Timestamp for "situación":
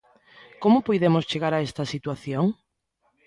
1.93-2.45